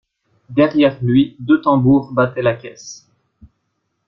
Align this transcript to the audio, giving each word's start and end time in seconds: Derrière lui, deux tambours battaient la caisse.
Derrière 0.49 0.97
lui, 1.03 1.35
deux 1.37 1.61
tambours 1.61 2.11
battaient 2.11 2.41
la 2.41 2.55
caisse. 2.55 3.07